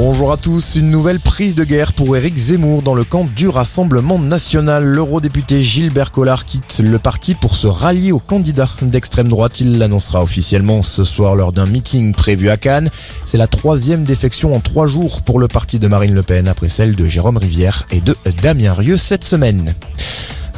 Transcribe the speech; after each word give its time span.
Bonjour 0.00 0.30
à 0.30 0.36
tous, 0.36 0.76
une 0.76 0.92
nouvelle 0.92 1.18
prise 1.18 1.56
de 1.56 1.64
guerre 1.64 1.92
pour 1.92 2.16
Éric 2.16 2.36
Zemmour 2.36 2.82
dans 2.82 2.94
le 2.94 3.02
camp 3.02 3.26
du 3.34 3.48
Rassemblement 3.48 4.20
National. 4.20 4.84
L'eurodéputé 4.84 5.60
Gilbert 5.60 6.12
Collard 6.12 6.44
quitte 6.44 6.78
le 6.78 7.00
parti 7.00 7.34
pour 7.34 7.56
se 7.56 7.66
rallier 7.66 8.12
au 8.12 8.20
candidat 8.20 8.68
d'extrême 8.80 9.28
droite. 9.28 9.60
Il 9.60 9.76
l'annoncera 9.76 10.22
officiellement 10.22 10.84
ce 10.84 11.02
soir 11.02 11.34
lors 11.34 11.52
d'un 11.52 11.66
meeting 11.66 12.14
prévu 12.14 12.48
à 12.48 12.56
Cannes. 12.56 12.90
C'est 13.26 13.38
la 13.38 13.48
troisième 13.48 14.04
défection 14.04 14.54
en 14.54 14.60
trois 14.60 14.86
jours 14.86 15.22
pour 15.22 15.40
le 15.40 15.48
parti 15.48 15.80
de 15.80 15.88
Marine 15.88 16.14
Le 16.14 16.22
Pen 16.22 16.46
après 16.46 16.68
celle 16.68 16.94
de 16.94 17.06
Jérôme 17.06 17.36
Rivière 17.36 17.84
et 17.90 18.00
de 18.00 18.16
Damien 18.40 18.74
Rieu 18.74 18.98
cette 18.98 19.24
semaine. 19.24 19.74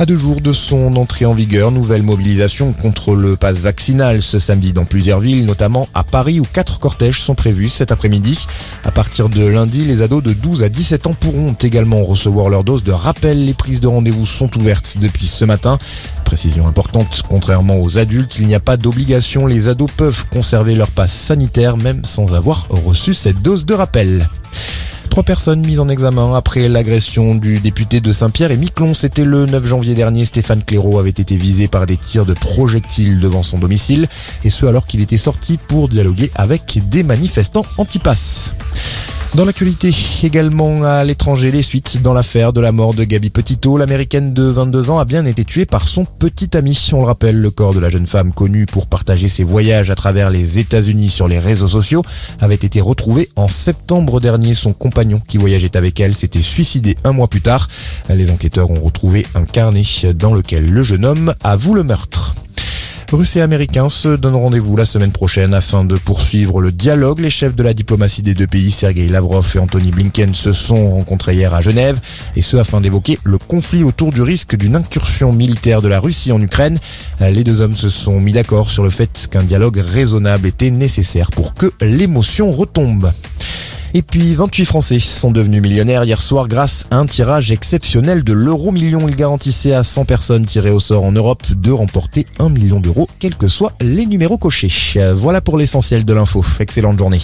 À 0.00 0.06
deux 0.06 0.16
jours 0.16 0.40
de 0.40 0.54
son 0.54 0.96
entrée 0.96 1.26
en 1.26 1.34
vigueur, 1.34 1.70
nouvelle 1.70 2.02
mobilisation 2.02 2.72
contre 2.72 3.14
le 3.14 3.36
pass 3.36 3.58
vaccinal 3.58 4.22
ce 4.22 4.38
samedi 4.38 4.72
dans 4.72 4.86
plusieurs 4.86 5.20
villes, 5.20 5.44
notamment 5.44 5.90
à 5.92 6.04
Paris 6.04 6.40
où 6.40 6.44
quatre 6.50 6.78
cortèges 6.78 7.20
sont 7.20 7.34
prévus 7.34 7.68
cet 7.68 7.92
après-midi. 7.92 8.46
À 8.82 8.92
partir 8.92 9.28
de 9.28 9.44
lundi, 9.44 9.84
les 9.84 10.00
ados 10.00 10.22
de 10.22 10.32
12 10.32 10.62
à 10.62 10.70
17 10.70 11.06
ans 11.06 11.12
pourront 11.12 11.52
également 11.52 12.02
recevoir 12.02 12.48
leur 12.48 12.64
dose 12.64 12.82
de 12.82 12.92
rappel. 12.92 13.44
Les 13.44 13.52
prises 13.52 13.80
de 13.80 13.88
rendez-vous 13.88 14.24
sont 14.24 14.56
ouvertes 14.56 14.96
depuis 14.98 15.26
ce 15.26 15.44
matin. 15.44 15.76
Précision 16.24 16.66
importante, 16.66 17.22
contrairement 17.28 17.78
aux 17.78 17.98
adultes, 17.98 18.38
il 18.38 18.46
n'y 18.46 18.54
a 18.54 18.60
pas 18.60 18.78
d'obligation. 18.78 19.46
Les 19.46 19.68
ados 19.68 19.90
peuvent 19.94 20.24
conserver 20.30 20.76
leur 20.76 20.90
passe 20.90 21.12
sanitaire 21.12 21.76
même 21.76 22.06
sans 22.06 22.32
avoir 22.32 22.68
reçu 22.70 23.12
cette 23.12 23.42
dose 23.42 23.66
de 23.66 23.74
rappel. 23.74 24.26
Trois 25.10 25.24
personnes 25.24 25.66
mises 25.66 25.80
en 25.80 25.88
examen 25.88 26.36
après 26.36 26.68
l'agression 26.68 27.34
du 27.34 27.58
député 27.58 28.00
de 28.00 28.12
Saint-Pierre 28.12 28.52
et 28.52 28.56
Miquelon. 28.56 28.94
C'était 28.94 29.24
le 29.24 29.44
9 29.44 29.66
janvier 29.66 29.96
dernier. 29.96 30.24
Stéphane 30.24 30.62
Clairaut 30.62 31.00
avait 31.00 31.10
été 31.10 31.34
visé 31.34 31.66
par 31.66 31.86
des 31.86 31.96
tirs 31.96 32.24
de 32.24 32.32
projectiles 32.32 33.18
devant 33.18 33.42
son 33.42 33.58
domicile. 33.58 34.06
Et 34.44 34.50
ce 34.50 34.66
alors 34.66 34.86
qu'il 34.86 35.00
était 35.00 35.18
sorti 35.18 35.56
pour 35.56 35.88
dialoguer 35.88 36.30
avec 36.36 36.78
des 36.88 37.02
manifestants 37.02 37.66
anti-pass. 37.76 38.52
Dans 39.36 39.44
l'actualité, 39.44 39.94
également 40.24 40.82
à 40.82 41.04
l'étranger, 41.04 41.52
les 41.52 41.62
suites 41.62 42.02
dans 42.02 42.12
l'affaire 42.12 42.52
de 42.52 42.60
la 42.60 42.72
mort 42.72 42.94
de 42.94 43.04
Gabi 43.04 43.30
Petito. 43.30 43.78
L'américaine 43.78 44.34
de 44.34 44.42
22 44.42 44.90
ans 44.90 44.98
a 44.98 45.04
bien 45.04 45.24
été 45.24 45.44
tuée 45.44 45.66
par 45.66 45.86
son 45.86 46.04
petit 46.04 46.56
ami. 46.56 46.90
On 46.92 46.98
le 46.98 47.04
rappelle, 47.06 47.40
le 47.40 47.50
corps 47.52 47.72
de 47.72 47.78
la 47.78 47.90
jeune 47.90 48.08
femme 48.08 48.32
connue 48.32 48.66
pour 48.66 48.88
partager 48.88 49.28
ses 49.28 49.44
voyages 49.44 49.88
à 49.88 49.94
travers 49.94 50.30
les 50.30 50.58
États-Unis 50.58 51.10
sur 51.10 51.28
les 51.28 51.38
réseaux 51.38 51.68
sociaux 51.68 52.02
avait 52.40 52.56
été 52.56 52.80
retrouvé 52.80 53.28
en 53.36 53.48
septembre 53.48 54.20
dernier. 54.20 54.54
Son 54.54 54.72
compagnon 54.72 55.22
qui 55.28 55.38
voyageait 55.38 55.76
avec 55.76 56.00
elle 56.00 56.14
s'était 56.14 56.42
suicidé 56.42 56.96
un 57.04 57.12
mois 57.12 57.28
plus 57.28 57.40
tard. 57.40 57.68
Les 58.08 58.32
enquêteurs 58.32 58.72
ont 58.72 58.80
retrouvé 58.80 59.24
un 59.36 59.44
carnet 59.44 59.84
dans 60.12 60.34
lequel 60.34 60.66
le 60.66 60.82
jeune 60.82 61.04
homme 61.04 61.34
avoue 61.44 61.74
le 61.74 61.84
meurtre. 61.84 62.29
Russes 63.12 63.34
et 63.34 63.40
Américains 63.40 63.88
se 63.88 64.08
donnent 64.08 64.36
rendez-vous 64.36 64.76
la 64.76 64.84
semaine 64.84 65.10
prochaine 65.10 65.52
afin 65.52 65.84
de 65.84 65.96
poursuivre 65.96 66.60
le 66.60 66.70
dialogue. 66.70 67.18
Les 67.18 67.30
chefs 67.30 67.56
de 67.56 67.62
la 67.64 67.74
diplomatie 67.74 68.22
des 68.22 68.34
deux 68.34 68.46
pays, 68.46 68.70
Sergei 68.70 69.08
Lavrov 69.08 69.50
et 69.56 69.58
Anthony 69.58 69.90
Blinken, 69.90 70.32
se 70.32 70.52
sont 70.52 70.90
rencontrés 70.90 71.34
hier 71.34 71.52
à 71.52 71.60
Genève, 71.60 72.00
et 72.36 72.42
ce 72.42 72.56
afin 72.56 72.80
d'évoquer 72.80 73.18
le 73.24 73.36
conflit 73.38 73.82
autour 73.82 74.12
du 74.12 74.22
risque 74.22 74.54
d'une 74.54 74.76
incursion 74.76 75.32
militaire 75.32 75.82
de 75.82 75.88
la 75.88 75.98
Russie 75.98 76.30
en 76.30 76.40
Ukraine. 76.40 76.78
Les 77.20 77.42
deux 77.42 77.60
hommes 77.60 77.76
se 77.76 77.88
sont 77.88 78.20
mis 78.20 78.32
d'accord 78.32 78.70
sur 78.70 78.84
le 78.84 78.90
fait 78.90 79.28
qu'un 79.28 79.42
dialogue 79.42 79.78
raisonnable 79.78 80.46
était 80.46 80.70
nécessaire 80.70 81.30
pour 81.30 81.54
que 81.54 81.72
l'émotion 81.80 82.52
retombe. 82.52 83.10
Et 83.92 84.02
puis 84.02 84.34
28 84.34 84.64
Français 84.64 84.98
sont 85.00 85.30
devenus 85.30 85.60
millionnaires 85.60 86.04
hier 86.04 86.22
soir 86.22 86.46
grâce 86.46 86.86
à 86.90 86.98
un 86.98 87.06
tirage 87.06 87.50
exceptionnel 87.50 88.22
de 88.22 88.32
l'euro 88.32 88.70
million. 88.70 89.08
Il 89.08 89.16
garantissait 89.16 89.72
à 89.72 89.82
100 89.82 90.04
personnes 90.04 90.46
tirées 90.46 90.70
au 90.70 90.80
sort 90.80 91.04
en 91.04 91.12
Europe 91.12 91.42
de 91.54 91.72
remporter 91.72 92.26
1 92.38 92.50
million 92.50 92.80
d'euros, 92.80 93.08
quels 93.18 93.36
que 93.36 93.48
soient 93.48 93.72
les 93.80 94.06
numéros 94.06 94.38
cochés. 94.38 94.70
Voilà 95.14 95.40
pour 95.40 95.58
l'essentiel 95.58 96.04
de 96.04 96.12
l'info. 96.14 96.44
Excellente 96.60 96.98
journée. 96.98 97.20